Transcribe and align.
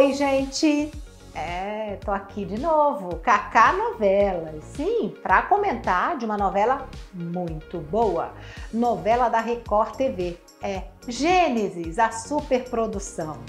Oi, 0.00 0.14
gente! 0.14 0.90
É, 1.34 1.98
tô 2.02 2.10
aqui 2.10 2.46
de 2.46 2.58
novo, 2.58 3.16
Cacá 3.16 3.74
Novelas. 3.74 4.64
Sim, 4.74 5.14
para 5.22 5.42
comentar 5.42 6.16
de 6.16 6.24
uma 6.24 6.38
novela 6.38 6.88
muito 7.12 7.80
boa. 7.80 8.32
Novela 8.72 9.28
da 9.28 9.40
Record 9.40 9.96
TV. 9.96 10.38
É 10.62 10.84
Gênesis, 11.06 11.98
a 11.98 12.10
superprodução. 12.10 13.42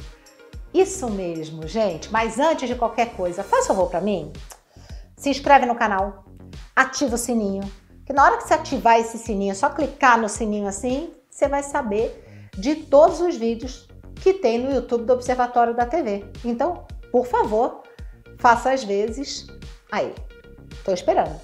Isso 0.73 1.09
mesmo, 1.09 1.65
gente. 1.65 2.11
Mas 2.11 2.37
antes 2.37 2.68
de 2.68 2.75
qualquer 2.75 3.13
coisa, 3.13 3.45
faz 3.45 3.65
favor 3.65 3.89
para 3.89 4.02
mim. 4.02 4.33
Se 5.15 5.29
inscreve 5.29 5.65
no 5.65 5.75
canal, 5.75 6.25
ativa 6.75 7.15
o 7.15 7.18
sininho. 7.18 7.63
Que 8.05 8.11
na 8.11 8.25
hora 8.25 8.36
que 8.36 8.43
você 8.43 8.55
ativar 8.55 8.99
esse 8.99 9.18
sininho, 9.18 9.52
é 9.52 9.55
só 9.55 9.69
clicar 9.69 10.19
no 10.19 10.27
sininho 10.27 10.68
assim, 10.68 11.13
você 11.29 11.47
vai 11.47 11.63
saber 11.63 12.49
de 12.57 12.75
todos 12.75 13.21
os 13.21 13.38
vídeos 13.38 13.89
que 14.15 14.33
tem 14.33 14.60
no 14.60 14.71
YouTube 14.74 15.06
do 15.06 15.14
Observatório 15.14 15.75
da 15.75 15.86
TV. 15.86 16.25
Então, 16.43 16.86
por 17.11 17.25
favor, 17.25 17.83
faça 18.38 18.71
as 18.71 18.83
vezes. 18.83 19.47
Aí, 19.92 20.14
tô 20.83 20.93
esperando. 20.93 21.39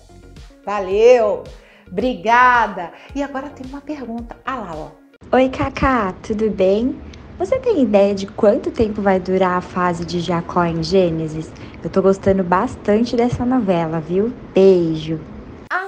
Valeu! 0.66 1.44
Obrigada! 1.89 2.91
E 3.16 3.23
agora 3.23 3.49
tem 3.49 3.66
uma 3.67 3.81
pergunta. 3.81 4.35
Ah 4.45 4.55
lá, 4.55 4.75
ó. 4.75 4.91
Oi, 5.35 5.49
Cacá, 5.49 6.13
tudo 6.23 6.49
bem? 6.49 6.99
Você 7.38 7.59
tem 7.59 7.81
ideia 7.84 8.16
de 8.16 8.25
quanto 8.25 8.72
tempo 8.72 9.02
vai 9.02 9.20
durar 9.20 9.58
a 9.58 9.61
fase 9.61 10.03
de 10.03 10.20
Jacó 10.20 10.63
em 10.66 10.81
Gênesis? 10.81 11.52
Eu 11.84 11.89
tô 11.89 12.02
gostando 12.02 12.44
bastante 12.44 13.16
dessa 13.16 13.45
novela, 13.45 13.99
viu? 13.99 14.34
Beijo! 14.53 15.20
Ah, 15.72 15.88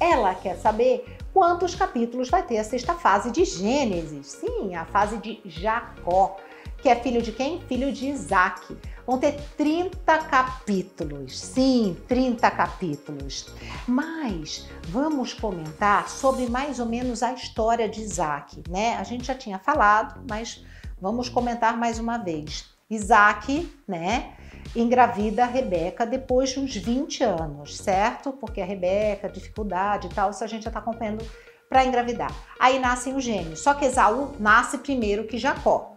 ela 0.00 0.34
quer 0.34 0.56
saber 0.56 1.15
quantos 1.36 1.74
capítulos 1.74 2.30
vai 2.30 2.42
ter 2.42 2.56
a 2.56 2.64
sexta 2.64 2.94
fase 2.94 3.30
de 3.30 3.44
Gênesis. 3.44 4.26
Sim, 4.40 4.74
a 4.74 4.86
fase 4.86 5.18
de 5.18 5.38
Jacó, 5.44 6.38
que 6.78 6.88
é 6.88 6.96
filho 6.96 7.20
de 7.20 7.30
quem? 7.30 7.60
Filho 7.60 7.92
de 7.92 8.06
Isaac. 8.06 8.74
Vão 9.06 9.18
ter 9.18 9.38
30 9.54 10.16
capítulos. 10.16 11.38
Sim, 11.38 11.94
30 12.08 12.50
capítulos. 12.50 13.48
Mas 13.86 14.66
vamos 14.88 15.34
comentar 15.34 16.08
sobre 16.08 16.48
mais 16.48 16.80
ou 16.80 16.86
menos 16.86 17.22
a 17.22 17.34
história 17.34 17.86
de 17.86 18.00
Isaac, 18.00 18.62
né? 18.70 18.96
A 18.96 19.02
gente 19.02 19.26
já 19.26 19.34
tinha 19.34 19.58
falado, 19.58 20.24
mas 20.26 20.64
vamos 20.98 21.28
comentar 21.28 21.76
mais 21.76 21.98
uma 21.98 22.16
vez. 22.16 22.75
Isaac, 22.88 23.68
né? 23.86 24.36
engravida 24.74 25.44
a 25.44 25.46
Rebeca 25.46 26.04
depois 26.04 26.50
de 26.50 26.60
uns 26.60 26.74
20 26.74 27.24
anos, 27.24 27.76
certo? 27.76 28.32
Porque 28.32 28.60
a 28.60 28.64
Rebeca, 28.64 29.28
dificuldade 29.28 30.06
e 30.06 30.10
tal, 30.10 30.30
isso 30.30 30.44
a 30.44 30.46
gente 30.46 30.64
já 30.64 30.70
está 30.70 30.80
acompanhando 30.80 31.24
para 31.68 31.84
engravidar. 31.84 32.32
Aí 32.58 32.78
nascem 32.78 33.14
os 33.14 33.24
gêmeos, 33.24 33.60
só 33.60 33.74
que 33.74 33.84
Esaú 33.84 34.34
nasce 34.38 34.78
primeiro 34.78 35.26
que 35.26 35.38
Jacó. 35.38 35.94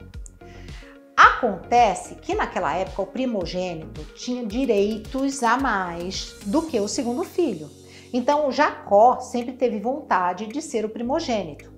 Acontece 1.16 2.16
que 2.16 2.34
naquela 2.34 2.74
época 2.74 3.02
o 3.02 3.08
primogênito 3.08 4.04
tinha 4.16 4.46
direitos 4.46 5.44
a 5.44 5.58
mais 5.58 6.38
do 6.46 6.62
que 6.62 6.80
o 6.80 6.88
segundo 6.88 7.24
filho. 7.24 7.70
Então 8.14 8.52
Jacó 8.52 9.20
sempre 9.20 9.54
teve 9.54 9.80
vontade 9.80 10.48
de 10.48 10.62
ser 10.62 10.86
o 10.86 10.90
primogênito. 10.90 11.72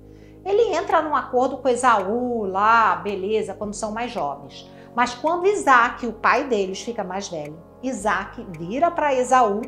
Ele 0.45 0.76
entra 0.76 1.02
num 1.02 1.16
acordo 1.16 1.58
com 1.58 1.67
Esaú 1.67 2.45
lá, 2.45 2.95
beleza, 2.95 3.54
quando 3.54 3.73
são 3.73 3.92
mais 3.92 4.12
jovens. 4.12 4.67
Mas 4.95 5.14
quando 5.14 5.47
Isaac, 5.47 6.06
o 6.06 6.14
pai 6.14 6.45
deles, 6.45 6.81
fica 6.81 7.03
mais 7.03 7.28
velho, 7.28 7.58
Isaac 7.81 8.45
vira 8.58 8.92
para 8.92 9.14
Esaú 9.14 9.61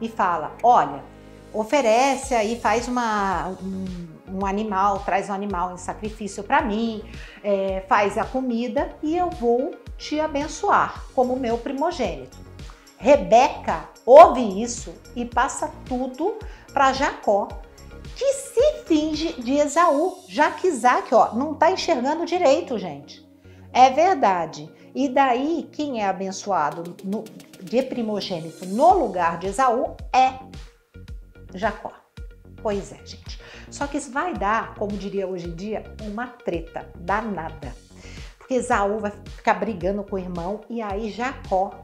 e 0.00 0.08
fala: 0.08 0.52
Olha, 0.62 1.02
oferece 1.52 2.34
aí, 2.34 2.58
faz 2.60 2.88
uma, 2.88 3.48
um, 3.62 4.38
um 4.38 4.46
animal, 4.46 5.00
traz 5.00 5.28
um 5.28 5.32
animal 5.32 5.72
em 5.72 5.78
sacrifício 5.78 6.42
para 6.42 6.62
mim, 6.62 7.02
é, 7.42 7.84
faz 7.88 8.16
a 8.16 8.24
comida 8.24 8.96
e 9.02 9.16
eu 9.16 9.30
vou 9.30 9.72
te 9.96 10.20
abençoar 10.20 11.04
como 11.14 11.36
meu 11.36 11.58
primogênito. 11.58 12.38
Rebeca 12.96 13.88
ouve 14.04 14.62
isso 14.62 14.94
e 15.14 15.24
passa 15.24 15.70
tudo 15.86 16.36
para 16.72 16.92
Jacó, 16.92 17.48
que 18.16 18.32
se 18.32 18.84
finge 18.86 19.34
de 19.40 19.54
Esaú, 19.54 20.18
já 20.28 20.50
que 20.50 20.66
Isaac 20.66 21.14
ó, 21.14 21.34
não 21.34 21.52
está 21.52 21.70
enxergando 21.70 22.24
direito, 22.24 22.78
gente. 22.78 23.26
É 23.72 23.90
verdade. 23.90 24.68
E 24.94 25.08
daí, 25.08 25.68
quem 25.72 26.02
é 26.02 26.06
abençoado 26.06 26.96
no, 27.04 27.24
de 27.60 27.82
primogênito 27.82 28.66
no 28.66 28.94
lugar 28.94 29.38
de 29.38 29.48
Esaú 29.48 29.96
é 30.12 30.34
Jacó. 31.54 31.92
Pois 32.62 32.92
é, 32.92 32.98
gente. 33.04 33.40
Só 33.70 33.86
que 33.86 33.98
isso 33.98 34.10
vai 34.10 34.34
dar, 34.34 34.74
como 34.74 34.92
diria 34.92 35.26
hoje 35.26 35.48
em 35.48 35.54
dia, 35.54 35.84
uma 36.02 36.26
treta 36.26 36.88
danada. 36.96 37.74
Porque 38.38 38.54
Esaú 38.54 38.98
vai 38.98 39.12
ficar 39.36 39.54
brigando 39.54 40.02
com 40.02 40.16
o 40.16 40.18
irmão 40.18 40.62
e 40.68 40.80
aí 40.80 41.10
Jacó 41.10 41.82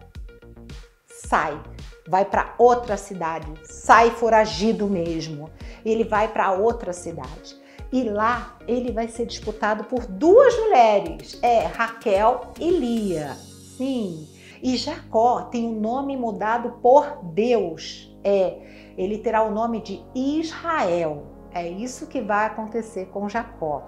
sai, 1.07 1.61
vai 2.09 2.25
para 2.25 2.55
outra 2.59 2.97
cidade, 2.97 3.47
sai 3.65 4.11
foragido 4.11 4.87
mesmo. 4.87 5.51
Ele 5.85 6.05
vai 6.05 6.29
para 6.29 6.53
outra 6.53 6.93
cidade. 6.93 7.64
E 7.93 8.03
lá 8.05 8.59
ele 8.67 8.93
vai 8.93 9.09
ser 9.09 9.27
disputado 9.27 9.85
por 9.85 10.07
duas 10.07 10.57
mulheres, 10.59 11.39
é 11.43 11.67
Raquel 11.67 12.53
e 12.59 12.71
Lia. 12.71 13.35
Sim. 13.77 14.29
E 14.63 14.77
Jacó 14.77 15.43
tem 15.43 15.67
o 15.67 15.77
um 15.77 15.81
nome 15.81 16.17
mudado 16.17 16.79
por 16.81 17.21
Deus. 17.23 18.11
É, 18.25 18.93
ele 18.97 19.19
terá 19.19 19.43
o 19.43 19.51
nome 19.51 19.81
de 19.81 20.03
Israel. 20.15 21.35
É 21.53 21.69
isso 21.69 22.09
que 22.09 22.21
vai 22.21 22.47
acontecer 22.47 23.07
com 23.07 23.29
Jacó. 23.29 23.85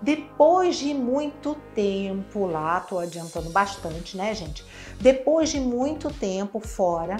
Depois 0.00 0.76
de 0.76 0.94
muito 0.94 1.56
tempo 1.74 2.46
lá, 2.46 2.78
tô 2.78 2.98
adiantando 2.98 3.50
bastante, 3.50 4.16
né, 4.16 4.32
gente? 4.34 4.64
Depois 5.00 5.48
de 5.48 5.58
muito 5.58 6.12
tempo 6.12 6.60
fora, 6.60 7.16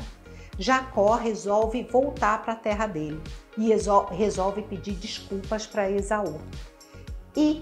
Jacó 0.58 1.14
resolve 1.14 1.84
voltar 1.84 2.42
para 2.42 2.54
a 2.54 2.56
terra 2.56 2.86
dele 2.86 3.22
e 3.56 3.72
resolve 4.10 4.62
pedir 4.62 4.94
desculpas 4.94 5.66
para 5.66 5.90
Esaú. 5.90 6.40
E 7.36 7.60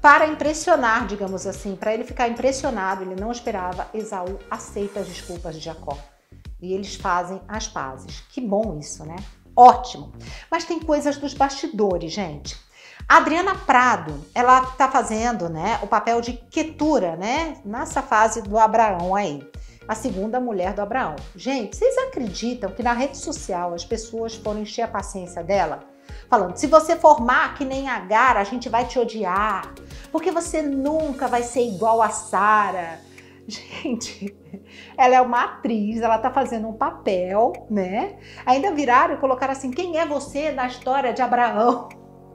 para 0.00 0.26
impressionar, 0.26 1.06
digamos 1.06 1.46
assim, 1.46 1.76
para 1.76 1.92
ele 1.92 2.04
ficar 2.04 2.28
impressionado, 2.28 3.02
ele 3.02 3.20
não 3.20 3.30
esperava, 3.30 3.88
Esaú 3.92 4.38
aceita 4.50 5.00
as 5.00 5.06
desculpas 5.06 5.54
de 5.56 5.60
Jacó. 5.60 5.98
E 6.60 6.72
eles 6.72 6.94
fazem 6.94 7.40
as 7.46 7.68
pazes. 7.68 8.20
Que 8.30 8.40
bom 8.40 8.78
isso, 8.80 9.04
né? 9.04 9.16
Ótimo. 9.54 10.12
Mas 10.50 10.64
tem 10.64 10.80
coisas 10.80 11.18
dos 11.18 11.34
bastidores, 11.34 12.12
gente. 12.12 12.58
A 13.08 13.18
Adriana 13.18 13.54
Prado, 13.54 14.24
ela 14.34 14.62
está 14.62 14.88
fazendo, 14.88 15.48
né, 15.48 15.78
o 15.82 15.86
papel 15.86 16.20
de 16.20 16.34
Ketura, 16.34 17.16
né, 17.16 17.60
nessa 17.64 18.00
fase 18.00 18.40
do 18.42 18.58
Abraão 18.58 19.14
aí 19.14 19.46
a 19.92 19.94
segunda 19.94 20.40
mulher 20.40 20.72
do 20.72 20.80
Abraão. 20.80 21.16
Gente, 21.36 21.76
vocês 21.76 21.96
acreditam 21.98 22.70
que 22.70 22.82
na 22.82 22.94
rede 22.94 23.18
social 23.18 23.74
as 23.74 23.84
pessoas 23.84 24.34
foram 24.34 24.60
encher 24.60 24.82
a 24.82 24.88
paciência 24.88 25.44
dela? 25.44 25.80
Falando, 26.28 26.56
se 26.56 26.66
você 26.66 26.96
formar 26.96 27.54
que 27.54 27.64
nem 27.64 27.88
Agar, 27.88 28.38
a 28.38 28.44
gente 28.44 28.70
vai 28.70 28.86
te 28.86 28.98
odiar, 28.98 29.74
porque 30.10 30.30
você 30.30 30.62
nunca 30.62 31.28
vai 31.28 31.42
ser 31.42 31.60
igual 31.60 32.00
a 32.00 32.08
Sara. 32.08 33.00
Gente, 33.46 34.34
ela 34.96 35.14
é 35.16 35.20
uma 35.20 35.44
atriz, 35.44 36.00
ela 36.00 36.16
tá 36.16 36.30
fazendo 36.30 36.68
um 36.68 36.72
papel, 36.72 37.52
né? 37.68 38.16
Ainda 38.46 38.72
viraram 38.72 39.14
e 39.14 39.18
colocaram 39.18 39.52
assim: 39.52 39.70
quem 39.70 39.98
é 39.98 40.06
você 40.06 40.52
na 40.52 40.66
história 40.66 41.12
de 41.12 41.20
Abraão? 41.20 41.88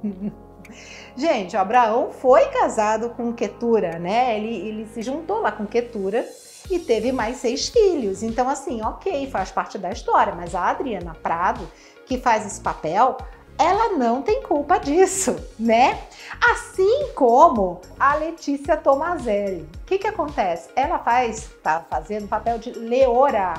Gente, 1.15 1.57
Abraão 1.57 2.11
foi 2.11 2.45
casado 2.49 3.11
com 3.11 3.33
Ketura, 3.33 3.97
né? 3.97 4.37
Ele, 4.37 4.53
ele 4.67 4.85
se 4.87 5.01
juntou 5.01 5.39
lá 5.41 5.51
com 5.51 5.65
Ketura 5.65 6.23
e 6.69 6.79
teve 6.79 7.11
mais 7.11 7.37
seis 7.37 7.69
filhos. 7.69 8.23
Então, 8.23 8.47
assim, 8.49 8.81
ok, 8.81 9.29
faz 9.29 9.51
parte 9.51 9.77
da 9.77 9.91
história, 9.91 10.33
mas 10.33 10.53
a 10.55 10.69
Adriana 10.69 11.15
Prado, 11.15 11.67
que 12.05 12.17
faz 12.17 12.45
esse 12.45 12.61
papel, 12.61 13.17
ela 13.57 13.97
não 13.97 14.21
tem 14.21 14.43
culpa 14.43 14.77
disso, 14.77 15.35
né? 15.57 15.99
Assim 16.39 17.11
como 17.15 17.81
a 17.99 18.15
Letícia 18.15 18.77
Tomazelli. 18.77 19.67
O 19.81 19.85
que 19.85 19.97
que 19.97 20.07
acontece? 20.07 20.69
Ela 20.75 20.99
faz, 20.99 21.49
tá 21.63 21.83
fazendo 21.89 22.25
o 22.25 22.27
papel 22.27 22.59
de 22.59 22.71
Leora, 22.71 23.55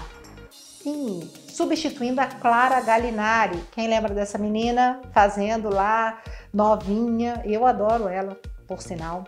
sim, 0.51 1.29
substituindo 1.49 2.21
a 2.21 2.27
Clara 2.27 2.81
Galinari. 2.81 3.59
Quem 3.73 3.89
lembra 3.89 4.15
dessa 4.15 4.39
menina 4.39 5.01
fazendo 5.13 5.69
lá 5.69 6.23
novinha? 6.53 7.43
Eu 7.45 7.67
adoro 7.67 8.09
ela, 8.09 8.39
por 8.67 8.81
sinal. 8.81 9.25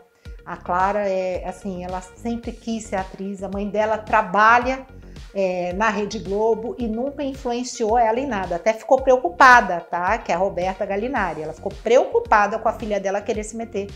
A 0.51 0.57
Clara 0.57 1.09
é 1.09 1.47
assim, 1.47 1.85
ela 1.85 2.01
sempre 2.01 2.51
quis 2.51 2.83
ser 2.83 2.97
atriz. 2.97 3.41
A 3.41 3.49
mãe 3.49 3.71
dela 3.71 3.97
trabalha 3.97 4.85
é, 5.33 5.73
na 5.75 5.89
Rede 5.91 6.19
Globo 6.19 6.75
e 6.77 6.89
nunca 6.89 7.23
influenciou 7.23 7.97
ela 7.97 8.19
em 8.19 8.27
nada. 8.27 8.57
Até 8.57 8.73
ficou 8.73 9.01
preocupada, 9.01 9.79
tá? 9.79 10.19
Que 10.19 10.33
é 10.33 10.35
a 10.35 10.39
Roberta 10.39 10.85
Galinari. 10.85 11.43
Ela 11.43 11.53
ficou 11.53 11.71
preocupada 11.85 12.59
com 12.59 12.69
a 12.69 12.73
filha 12.73 12.99
dela 12.99 13.21
querer 13.21 13.45
se 13.45 13.57
meter 13.57 13.87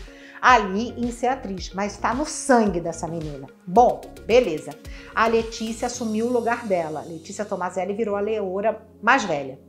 ali 0.41 0.93
em 0.95 1.11
ser 1.11 1.27
atriz, 1.27 1.73
mas 1.73 1.91
está 1.91 2.13
no 2.13 2.25
sangue 2.25 2.79
dessa 2.79 3.05
menina. 3.05 3.47
Bom, 3.67 3.99
beleza. 4.25 4.71
A 5.13 5.27
Letícia 5.27 5.87
assumiu 5.87 6.27
o 6.27 6.31
lugar 6.31 6.65
dela. 6.65 7.03
Letícia 7.05 7.43
Tomazelli 7.43 7.93
virou 7.93 8.15
a 8.15 8.21
Leora 8.21 8.81
mais 9.03 9.25
velha. 9.25 9.59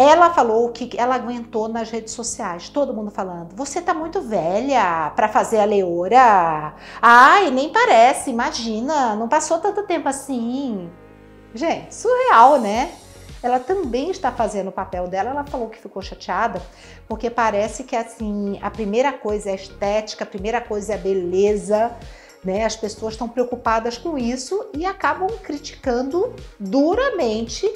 Ela 0.00 0.30
falou 0.30 0.70
que 0.70 0.98
ela 0.98 1.14
aguentou 1.14 1.68
nas 1.68 1.90
redes 1.90 2.14
sociais, 2.14 2.70
todo 2.70 2.94
mundo 2.94 3.10
falando: 3.10 3.54
"Você 3.54 3.82
tá 3.82 3.92
muito 3.92 4.22
velha 4.22 5.12
para 5.14 5.28
fazer 5.28 5.60
a 5.60 5.64
leora". 5.66 6.74
Ai, 7.02 7.50
nem 7.50 7.70
parece, 7.70 8.30
imagina, 8.30 9.14
não 9.14 9.28
passou 9.28 9.58
tanto 9.58 9.82
tempo 9.82 10.08
assim. 10.08 10.90
Gente, 11.54 11.94
surreal, 11.94 12.58
né? 12.58 12.92
Ela 13.42 13.58
também 13.58 14.10
está 14.10 14.32
fazendo 14.32 14.68
o 14.68 14.72
papel 14.72 15.06
dela. 15.06 15.30
Ela 15.30 15.44
falou 15.44 15.68
que 15.68 15.78
ficou 15.78 16.00
chateada 16.00 16.62
porque 17.06 17.28
parece 17.28 17.84
que 17.84 17.94
assim, 17.94 18.58
a 18.62 18.70
primeira 18.70 19.12
coisa 19.12 19.50
é 19.50 19.52
a 19.52 19.56
estética, 19.56 20.24
a 20.24 20.26
primeira 20.26 20.62
coisa 20.62 20.92
é 20.92 20.94
a 20.96 20.98
beleza, 20.98 21.94
né? 22.42 22.64
As 22.64 22.76
pessoas 22.76 23.14
estão 23.14 23.28
preocupadas 23.28 23.98
com 23.98 24.16
isso 24.16 24.66
e 24.74 24.86
acabam 24.86 25.28
criticando 25.42 26.34
duramente 26.58 27.70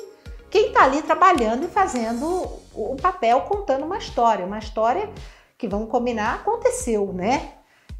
quem 0.54 0.68
está 0.68 0.84
ali 0.84 1.02
trabalhando 1.02 1.64
e 1.64 1.68
fazendo 1.68 2.24
o 2.72 2.94
papel, 3.02 3.40
contando 3.40 3.84
uma 3.84 3.98
história, 3.98 4.46
uma 4.46 4.60
história 4.60 5.10
que 5.58 5.66
vamos 5.66 5.90
combinar 5.90 6.36
aconteceu, 6.36 7.12
né? 7.12 7.54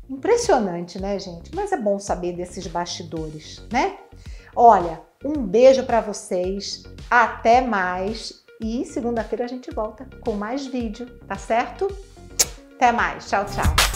Impressionante, 0.09 1.01
né, 1.01 1.19
gente? 1.19 1.53
Mas 1.53 1.73
é 1.73 1.77
bom 1.77 1.99
saber 1.99 2.33
desses 2.33 2.69
bastidores, 2.69 3.61
né? 3.73 3.97
Olha, 4.55 5.01
um 5.25 5.33
beijo 5.33 5.83
para 5.83 6.01
vocês, 6.01 6.85
até 7.11 7.61
mais 7.61 8.45
e 8.61 8.85
segunda-feira 8.85 9.47
a 9.47 9.49
gente 9.49 9.73
volta 9.73 10.07
com 10.21 10.35
mais 10.35 10.65
vídeo, 10.65 11.07
tá 11.27 11.35
certo? 11.35 11.89
Até 12.77 12.93
mais, 12.93 13.29
tchau, 13.29 13.45
tchau. 13.47 13.94